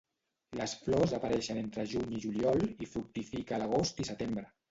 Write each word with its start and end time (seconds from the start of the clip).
Les 0.59 0.71
flors 0.85 1.11
apareixen 1.17 1.59
entre 1.63 1.85
juny 1.91 2.17
i 2.19 2.23
juliol 2.25 2.65
i 2.87 2.89
fructifica 2.95 3.59
a 3.59 3.63
l'agost 3.65 4.05
i 4.05 4.09
setembre. 4.13 4.47